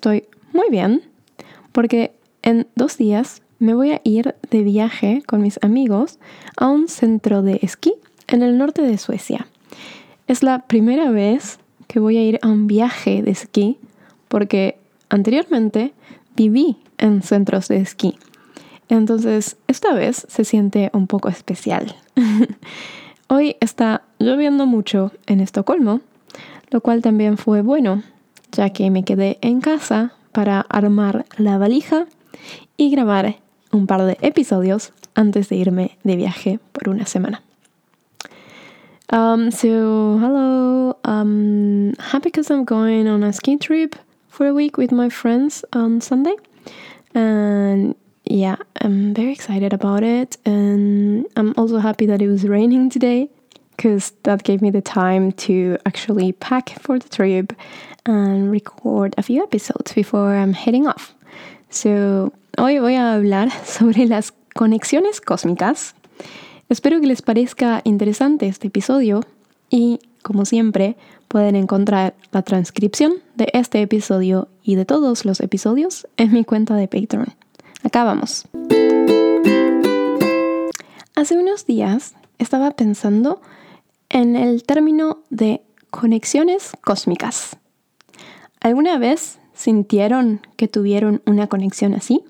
[0.00, 0.24] estoy
[0.54, 1.02] muy bien
[1.72, 6.18] porque en dos días me voy a ir de viaje con mis amigos
[6.56, 7.92] a un centro de esquí
[8.26, 9.46] en el norte de Suecia.
[10.26, 13.76] Es la primera vez que voy a ir a un viaje de esquí
[14.28, 14.78] porque
[15.10, 15.92] anteriormente
[16.34, 18.16] viví en centros de esquí.
[18.88, 21.94] Entonces, esta vez se siente un poco especial.
[23.28, 26.00] Hoy está lloviendo mucho en Estocolmo,
[26.70, 28.02] lo cual también fue bueno,
[28.52, 32.06] ya que me quedé en casa para armar la valija
[32.76, 33.36] y grabar
[33.72, 37.42] un par de episodios antes de irme de viaje por una semana.
[39.12, 40.96] Um, so, hello.
[41.04, 43.96] Um, happy because I'm going on a ski trip
[44.28, 46.36] for a week with my friends on Sunday.
[47.12, 50.36] And yeah, I'm very excited about it.
[50.46, 53.28] And I'm also happy that it was raining today
[53.80, 57.54] because that gave me the time to actually pack for the trip
[58.04, 61.14] and record a few episodes before I'm heading off.
[61.70, 65.94] So, hoy voy a hablar sobre las conexiones cósmicas
[66.68, 69.22] Espero que les parezca interesante este episodio
[69.70, 76.06] y, como siempre, pueden encontrar la transcripción de este episodio y de todos los episodios
[76.16, 77.34] en mi cuenta de Patreon.
[77.82, 78.44] Acá vamos.
[81.16, 83.40] Hace unos días estaba pensando
[84.10, 87.56] en el término de conexiones cósmicas.
[88.60, 92.22] ¿Alguna vez sintieron que tuvieron una conexión así?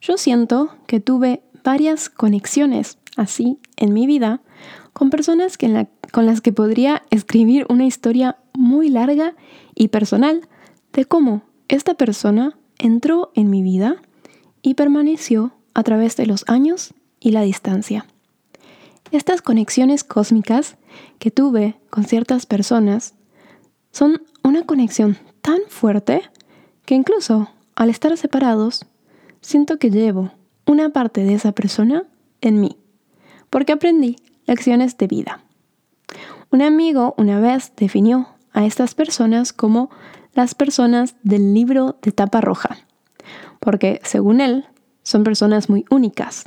[0.00, 4.42] Yo siento que tuve varias conexiones así en mi vida
[4.92, 5.58] con personas
[6.12, 9.34] con las que podría escribir una historia muy larga
[9.74, 10.46] y personal
[10.92, 13.96] de cómo esta persona entró en mi vida
[14.62, 18.06] y permaneció a través de los años y la distancia.
[19.14, 20.76] Estas conexiones cósmicas
[21.20, 23.14] que tuve con ciertas personas
[23.92, 26.20] son una conexión tan fuerte
[26.84, 28.86] que incluso al estar separados,
[29.40, 30.32] siento que llevo
[30.66, 32.02] una parte de esa persona
[32.40, 32.76] en mí
[33.50, 34.16] porque aprendí
[34.46, 35.44] lecciones de vida.
[36.50, 39.90] Un amigo una vez definió a estas personas como
[40.32, 42.78] las personas del libro de tapa roja,
[43.60, 44.64] porque según él
[45.04, 46.46] son personas muy únicas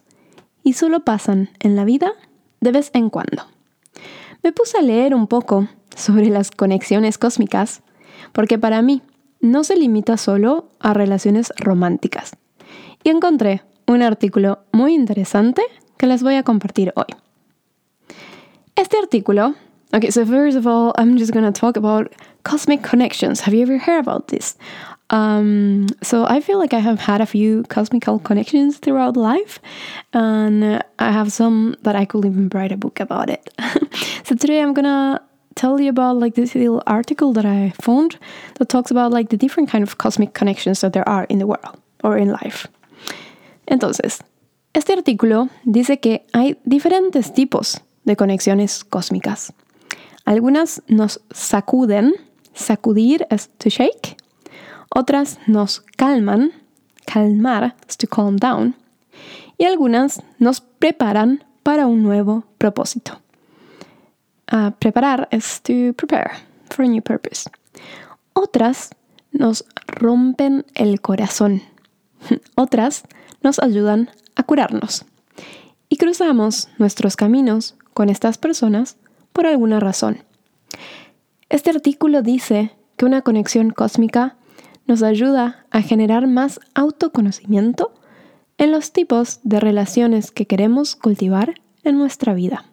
[0.63, 2.11] y solo pasan en la vida
[2.61, 3.43] de vez en cuando.
[4.43, 7.81] Me puse a leer un poco sobre las conexiones cósmicas,
[8.31, 9.01] porque para mí
[9.39, 12.35] no se limita solo a relaciones románticas.
[13.03, 15.61] Y encontré un artículo muy interesante
[15.97, 17.05] que les voy a compartir hoy.
[18.75, 19.55] Este artículo,
[19.97, 22.13] okay, so first of all, I'm just to talk about
[22.43, 23.41] cosmic connections.
[23.41, 24.55] Have you ever heard about this?
[25.09, 29.59] Um, so I feel like I have had a few cosmical connections throughout life,
[30.13, 33.49] and I have some that I could even write a book about it.
[34.23, 35.21] so today I'm gonna
[35.55, 38.19] tell you about like this little article that I found
[38.55, 41.47] that talks about like the different kind of cosmic connections that there are in the
[41.47, 42.67] world or in life.
[43.67, 44.21] Entonces,
[44.73, 49.51] Este artículo dice que hay diferentes tipos de conexiones cósmicas.
[50.27, 52.13] Algunas nos sacuden,
[52.53, 54.17] sacudir es to shake.
[54.93, 56.51] Otras nos calman,
[57.05, 58.75] calmar es to calm down.
[59.57, 63.21] Y algunas nos preparan para un nuevo propósito.
[64.51, 66.31] Uh, preparar es to prepare
[66.71, 67.49] for a new purpose.
[68.33, 68.89] Otras
[69.31, 71.61] nos rompen el corazón.
[72.55, 73.03] Otras
[73.43, 75.05] nos ayudan a curarnos.
[75.87, 78.97] Y cruzamos nuestros caminos con estas personas
[79.37, 80.23] por alguna razón.
[81.47, 84.35] Este artículo dice que una conexión cósmica
[84.87, 87.93] nos ayuda a generar más autoconocimiento
[88.57, 91.53] en los tipos de relaciones que queremos cultivar
[91.83, 92.65] en nuestra vida.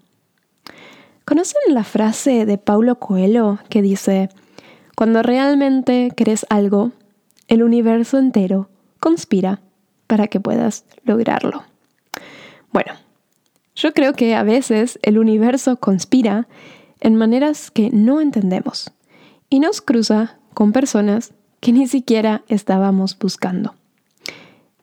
[1.27, 4.31] ¿Conocen la frase de Paulo Coelho que dice,
[4.97, 6.93] cuando realmente querés algo,
[7.47, 8.71] el universo entero
[9.01, 9.61] conspira
[10.07, 11.65] para que puedas lograrlo.
[12.73, 12.95] Bueno,
[13.75, 16.47] yo creo que a veces el universo conspira
[17.01, 18.91] en maneras que no entendemos
[19.51, 23.75] y nos cruza con personas que ni siquiera estábamos buscando.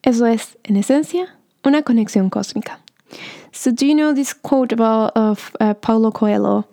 [0.04, 2.80] Eso es, en esencia, una conexión cósmica.
[3.52, 6.66] So do you know this quote about of uh, Paulo Coelho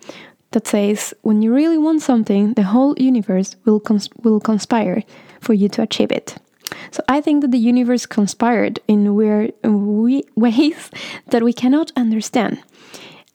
[0.51, 5.03] that says, "When you really want something, the whole universe will cons will conspire
[5.41, 6.35] for you to achieve it."
[6.91, 9.53] So I think that the universe conspired in weird
[10.35, 10.91] ways
[11.27, 12.59] that we cannot understand.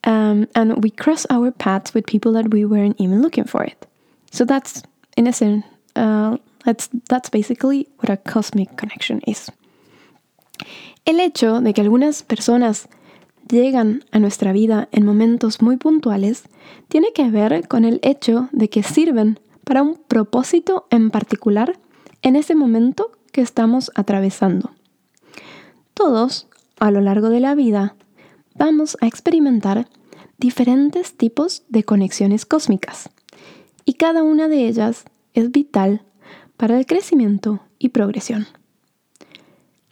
[0.05, 3.87] Um, and we cross our paths with people that we weren't even looking for it.
[4.31, 4.83] So that's,
[5.17, 5.65] in essence,
[5.97, 9.51] uh, that's, that's basically what a cosmic connection is.
[11.07, 12.89] El hecho de que algunas personas
[13.49, 16.45] llegan a nuestra vida en momentos muy puntuales
[16.89, 21.79] tiene que ver con el hecho de que sirven para un propósito en particular
[22.23, 24.71] en ese momento que estamos atravesando.
[25.93, 26.47] Todos,
[26.79, 27.97] a lo largo de la vida,
[28.55, 29.89] vamos a experimentar
[30.39, 33.11] diferentes tipos de conexiones cósmicas
[33.85, 35.05] y cada una de ellas
[35.35, 36.03] es vital
[36.57, 38.47] para el crecimiento y progresión.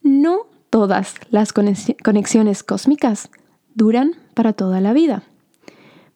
[0.02, 3.28] No todas las conexiones cósmicas
[3.74, 5.24] duran para toda la vida,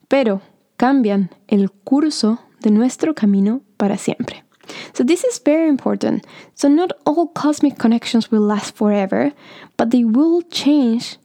[0.06, 0.42] pero
[0.76, 4.45] cambian el curso de nuestro camino para siempre.
[4.92, 6.26] So this is very important.
[6.54, 9.32] So not all cosmic connections will last forever,
[9.76, 11.16] but they will change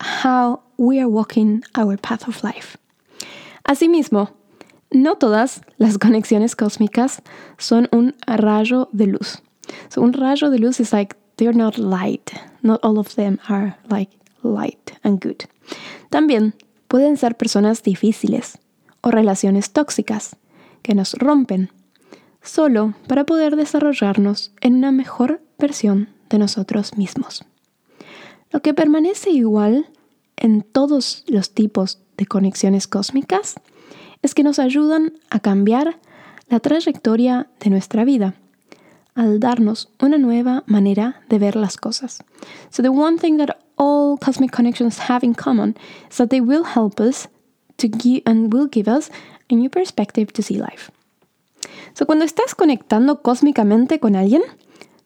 [0.00, 2.76] how we are walking our path of life.
[3.64, 4.30] Asimismo,
[4.90, 7.20] no todas las conexiones cósmicas
[7.58, 9.40] son un rayo de luz.
[9.88, 12.32] So un rayo de luz is like they're not light.
[12.62, 14.10] Not all of them are like
[14.42, 15.44] light and good.
[16.10, 16.54] También
[16.88, 18.58] pueden ser personas difíciles
[19.02, 20.36] o relaciones tóxicas
[20.82, 21.70] que nos rompen
[22.42, 27.44] solo para poder desarrollarnos en una mejor versión de nosotros mismos.
[28.50, 29.86] Lo que permanece igual
[30.36, 33.54] en todos los tipos de conexiones cósmicas
[34.22, 35.98] es que nos ayudan a cambiar
[36.48, 38.34] la trayectoria de nuestra vida
[39.14, 42.22] al darnos una nueva manera de ver las cosas.
[42.70, 45.76] So the one thing that all cosmic connections have in common
[46.10, 47.28] is that they will help us
[47.76, 49.10] to give and will give us
[49.50, 50.90] a new perspective to see life.
[51.94, 54.42] So cuando estás conectando cósmicamente con alguien,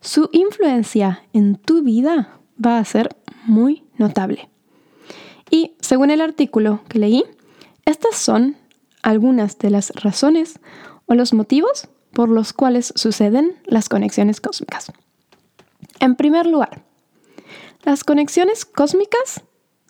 [0.01, 3.17] su influencia en tu vida va a ser
[3.47, 4.49] muy notable.
[5.51, 7.25] Y según el artículo que leí,
[7.85, 8.57] estas son
[9.03, 10.59] algunas de las razones
[11.07, 14.91] o los motivos por los cuales suceden las conexiones cósmicas.
[16.01, 16.83] En primer lugar,
[17.85, 19.43] las conexiones cósmicas,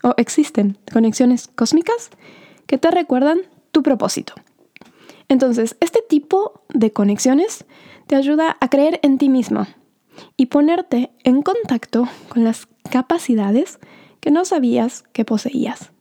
[0.03, 2.09] o existen conexiones cósmicas,
[2.67, 3.39] que te recuerdan
[3.71, 4.33] tu propósito.
[5.29, 7.65] Entonces, este tipo de conexiones
[8.07, 9.67] te ayuda a creer en ti mismo
[10.35, 13.79] y ponerte en contacto con las capacidades
[14.19, 15.91] que no sabías que poseías.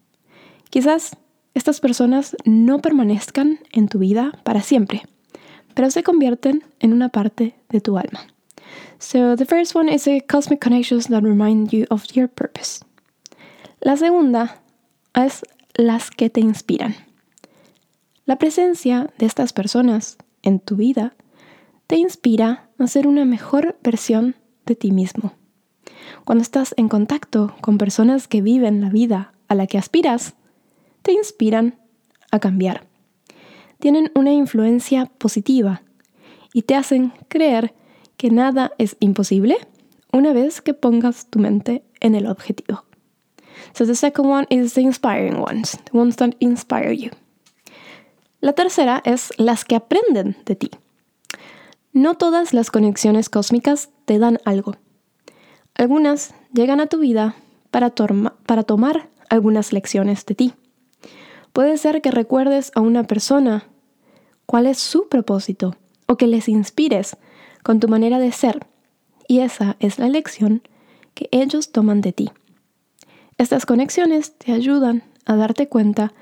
[0.71, 1.17] Quizás
[1.55, 5.03] estas personas no permanezcan en tu vida para siempre,
[5.75, 8.21] pero se convierten en una parte de tu alma.
[8.99, 12.85] So the first one is a cosmic connections that remind you of your purpose.
[13.81, 14.63] La segunda
[15.15, 15.43] es
[15.75, 17.06] las que te inspiran.
[18.27, 21.15] La presencia de estas personas en tu vida
[21.87, 24.35] te inspira a ser una mejor versión
[24.67, 25.35] de ti mismo.
[26.25, 30.35] Cuando estás en contacto con personas que viven la vida a la que aspiras,
[31.03, 31.79] te inspiran
[32.33, 32.89] a cambiar.
[33.79, 35.83] Tienen una influencia positiva
[36.53, 37.75] y te hacen creer
[38.17, 39.57] que nada es imposible
[40.13, 42.87] una vez que pongas tu mente en el objetivo.
[43.73, 47.11] So the second one is the inspiring ones, the ones that inspire you.
[48.41, 50.71] La tercera es las que aprenden de ti.
[51.93, 54.77] No todas las conexiones cósmicas te dan algo.
[55.75, 57.37] Algunas llegan a tu vida
[57.71, 60.55] para, tomar algunas lecciones de ti.
[61.53, 63.65] Puede ser que recuerdes a una persona
[64.47, 67.17] cuál es su propósito o que les inspires
[67.63, 68.67] con tu manera de ser.
[69.29, 70.63] Y esa es la lección
[71.15, 72.31] que ellos toman de ti.
[73.39, 76.13] Estas conexiones te ayudan a darte cuenta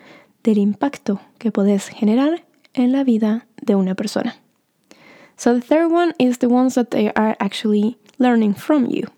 [0.45, 4.37] del impacto que puedes generar en la vida de una persona.
[5.37, 9.09] So the third one is the ones that they are actually learning from you.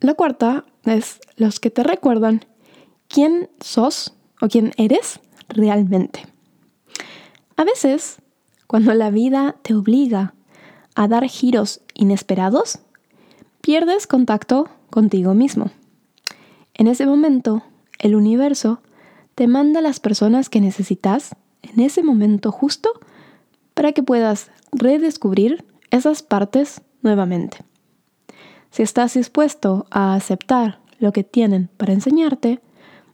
[0.00, 2.44] La cuarta es los que te recuerdan
[3.08, 6.26] quién sos o quién eres realmente.
[7.56, 8.18] A veces,
[8.66, 10.34] cuando la vida te obliga
[10.94, 12.80] a dar giros inesperados,
[13.60, 15.70] pierdes contacto contigo mismo.
[16.74, 17.64] En ese momento,
[17.98, 18.80] el universo
[19.34, 22.90] te manda las personas que necesitas en ese momento justo
[23.74, 27.58] para que puedas redescubrir esas partes nuevamente.
[28.70, 32.60] Si estás dispuesto a aceptar lo que tienen para enseñarte,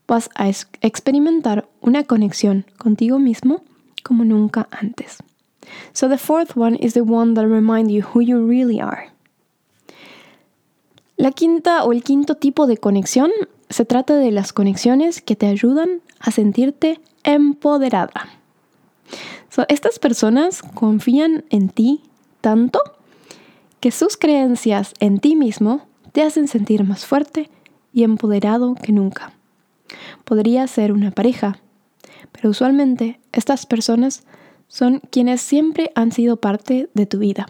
[0.07, 3.63] vas a experimentar una conexión contigo mismo
[4.03, 5.19] como nunca antes.
[5.93, 9.11] So the fourth one is the one that reminds you who you really are.
[11.17, 13.31] La quinta o el quinto tipo de conexión
[13.71, 18.29] se trata de las conexiones que te ayudan a sentirte empoderada.
[19.49, 22.03] So, estas personas confían en ti
[22.41, 22.81] tanto
[23.81, 27.49] que sus creencias en ti mismo te hacen sentir más fuerte
[27.93, 29.33] y empoderado que nunca.
[30.25, 31.59] Podría ser una pareja,
[32.33, 34.25] pero usualmente estas personas
[34.69, 37.49] son quienes siempre han sido parte de tu vida.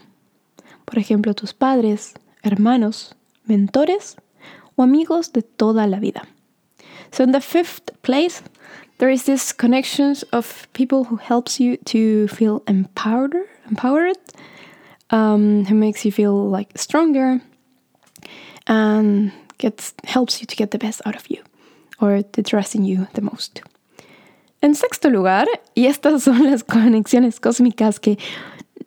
[0.85, 4.17] Por ejemplo, tus padres, hermanos, mentores
[4.81, 6.23] amigos de toda la vida.
[7.11, 8.41] So in the fifth place,
[8.99, 13.35] there is this connections of people who helps you to feel empowered,
[13.69, 14.17] empowered
[15.09, 17.41] um, who makes you feel like stronger
[18.67, 21.41] and gets helps you to get the best out of you
[21.99, 23.61] or to trust in you the most.
[24.61, 28.17] En sexto lugar, y estas son las conexiones cósmicas que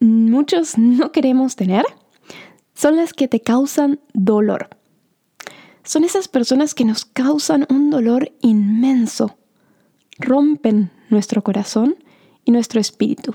[0.00, 1.84] muchos no queremos tener,
[2.74, 4.68] son las que te causan dolor.
[5.84, 9.36] Son esas personas que nos causan un dolor inmenso,
[10.18, 11.96] rompen nuestro corazón
[12.44, 13.34] y nuestro espíritu.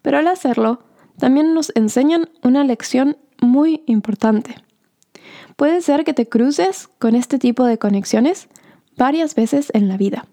[0.00, 0.82] Pero al hacerlo,
[1.18, 4.56] también nos enseñan una lección muy importante.
[5.56, 8.48] Puede ser que te cruces con este tipo de conexiones
[8.96, 10.26] varias veces en la vida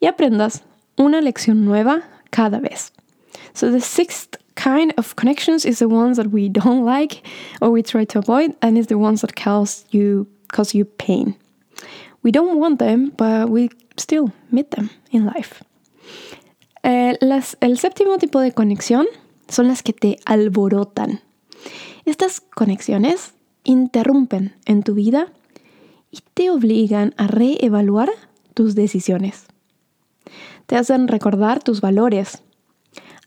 [0.00, 0.64] y aprendas
[0.96, 2.92] una lección nueva cada vez.
[3.52, 7.22] So the sixth kind of connections is the ones that we don't like
[7.60, 11.36] or we try to avoid and is the ones that cause you cause you pain.
[12.22, 15.64] We don't want them, but we still meet them in life.
[16.82, 19.06] Eh, las, el séptimo tipo de conexión
[19.48, 21.20] son las que te alborotan.
[22.04, 25.32] Estas conexiones interrumpen en tu vida
[26.10, 28.10] y te obligan a reevaluar
[28.54, 29.46] tus decisiones.
[30.66, 32.42] Te hacen recordar tus valores,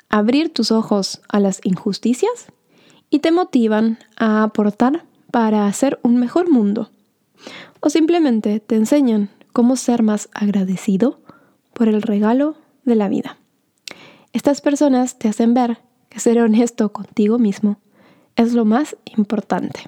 [0.09, 2.47] abrir tus ojos a las injusticias
[3.09, 6.89] y te motivan a aportar para hacer un mejor mundo.
[7.79, 11.21] O simplemente te enseñan cómo ser más agradecido
[11.73, 12.55] por el regalo
[12.85, 13.37] de la vida.
[14.33, 15.79] Estas personas te hacen ver
[16.09, 17.79] que ser honesto contigo mismo
[18.35, 19.81] es lo más importante.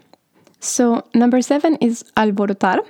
[0.59, 2.81] So, number seven is alborotar,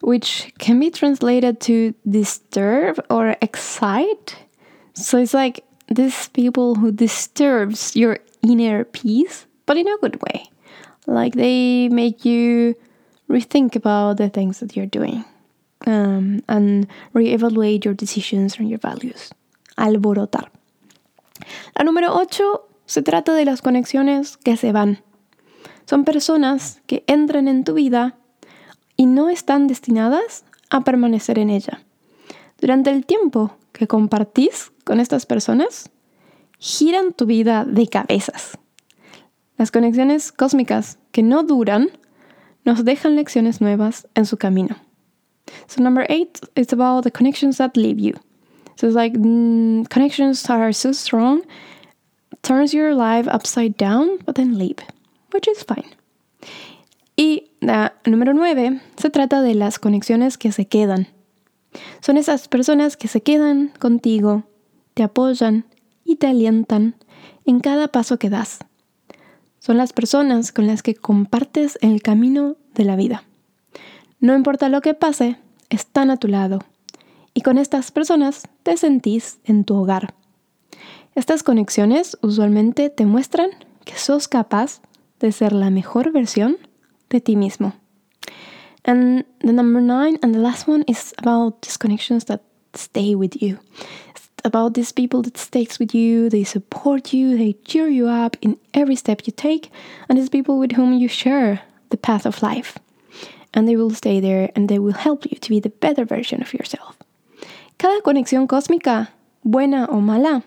[0.00, 4.36] which can be translated to disturb or excite.
[4.94, 10.44] So it's like these people who disturbs your inner peace, but in a good way.
[11.06, 12.74] Like they make you
[13.28, 15.24] rethink about the things that you're doing
[15.86, 19.30] um, and reevaluate your decisions and your values.
[19.76, 20.50] Alborotar.
[21.76, 25.02] La número 8 se trata de las conexiones que se van.
[25.86, 28.16] Son personas que entran en tu vida
[28.96, 31.82] y no están destinadas a permanecer en ella.
[32.60, 35.90] Durante el tiempo que compartís con estas personas,
[36.58, 38.58] giran tu vida de cabezas.
[39.56, 41.90] Las conexiones cósmicas que no duran
[42.64, 44.76] nos dejan lecciones nuevas en su camino.
[45.66, 48.14] So number eight is about the connections that leave you.
[48.76, 51.42] So it's like mm, connections are so strong,
[52.42, 54.78] turns your life upside down, but then leave,
[55.32, 55.94] which is fine.
[57.16, 61.06] Y la número nueve se trata de las conexiones que se quedan.
[62.00, 64.44] Son esas personas que se quedan contigo,
[64.94, 65.64] te apoyan
[66.04, 66.96] y te alientan
[67.46, 68.60] en cada paso que das.
[69.64, 73.24] Son las personas con las que compartes el camino de la vida.
[74.20, 75.38] No importa lo que pase,
[75.70, 76.58] están a tu lado.
[77.32, 80.12] Y con estas personas te sentís en tu hogar.
[81.14, 83.48] Estas conexiones usualmente te muestran
[83.86, 84.82] que sos capaz
[85.18, 86.58] de ser la mejor versión
[87.08, 87.72] de ti mismo.
[88.84, 92.42] And the number nine and the last one is about these connections that
[92.74, 93.60] stay with you.
[94.46, 98.58] About these people that sticks with you, they support you, they cheer you up in
[98.74, 99.70] every step you take,
[100.06, 102.78] and it's people with whom you share the path of life.
[103.54, 106.42] And they will stay there and they will help you to be the better version
[106.42, 106.98] of yourself.
[107.78, 109.12] Cada conexión cósmica,
[109.44, 110.42] buena o mala,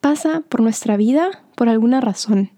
[0.00, 2.50] pasa por nuestra vida por alguna razón.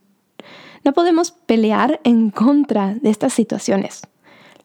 [0.84, 4.02] No podemos pelear en contra de estas situaciones.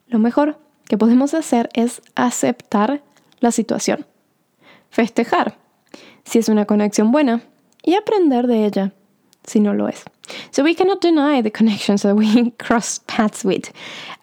[0.08, 3.04] Lo mejor que podemos hacer es aceptar
[3.42, 4.06] la situación,
[4.90, 5.58] festejar
[6.27, 7.41] si es una conexión buena
[7.84, 8.91] y aprender de ella
[9.46, 10.03] si no lo es.
[10.51, 13.72] So we cannot deny the connections that we cross paths with.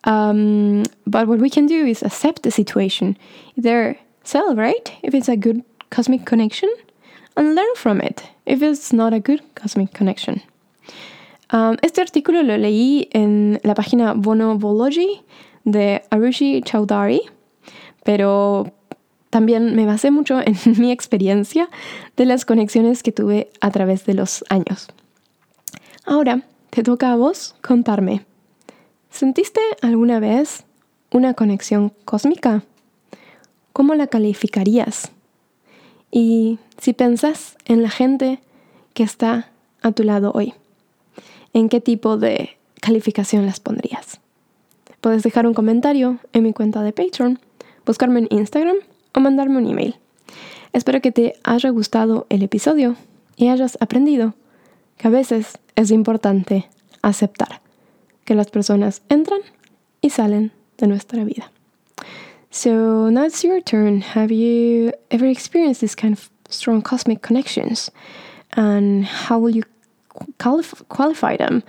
[0.04, 3.16] Um, but what we can do is accept the situation,
[3.56, 6.68] either celebrate if it's a good cosmic connection,
[7.36, 10.42] and learn from it if it's not a good cosmic connection.
[11.50, 15.22] Um, este artículo lo leí en la página Bonobology
[15.64, 17.20] de Arushi Chaudhary,
[18.04, 18.72] pero
[19.34, 21.68] también me basé mucho en mi experiencia
[22.16, 24.86] de las conexiones que tuve a través de los años.
[26.06, 28.24] Ahora, te toca a vos contarme.
[29.10, 30.62] ¿Sentiste alguna vez
[31.10, 32.62] una conexión cósmica?
[33.72, 35.10] ¿Cómo la calificarías?
[36.12, 38.38] Y si pensás en la gente
[38.92, 39.50] que está
[39.82, 40.54] a tu lado hoy,
[41.54, 42.50] ¿en qué tipo de
[42.80, 44.20] calificación las pondrías?
[45.00, 47.40] Puedes dejar un comentario en mi cuenta de Patreon,
[47.84, 48.76] buscarme en Instagram
[49.14, 49.96] o mandarme un email.
[50.72, 52.96] Espero que te haya gustado el episodio
[53.36, 54.34] y hayas aprendido
[54.96, 56.68] que a veces es importante
[57.02, 57.60] aceptar
[58.24, 59.40] que las personas entran
[60.00, 61.50] y salen de nuestra vida.
[62.50, 64.02] So now it's your turn.
[64.14, 67.90] Have you ever experienced this kind of strong cosmic connections?
[68.56, 69.64] And how will you
[70.38, 71.62] qualif- qualify them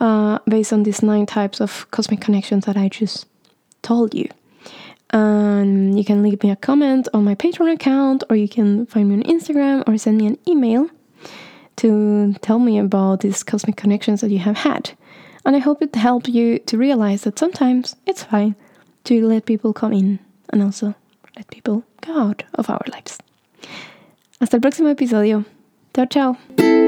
[0.00, 3.26] uh, based on these nine types of cosmic connections that I just
[3.82, 4.28] told you.
[5.10, 9.08] Um, you can leave me a comment on my Patreon account, or you can find
[9.08, 10.88] me on Instagram, or send me an email
[11.76, 14.90] to tell me about these cosmic connections that you have had.
[15.44, 18.56] And I hope it helped you to realize that sometimes it's fine
[19.04, 20.18] to let people come in
[20.50, 20.94] and also
[21.36, 23.18] let people go out of our lives.
[24.40, 25.44] Hasta el próximo episodio.
[25.94, 26.85] Chao, chao.